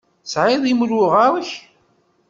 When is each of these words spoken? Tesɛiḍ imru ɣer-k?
Tesɛiḍ 0.23 0.63
imru 0.71 1.01
ɣer-k? 1.13 1.49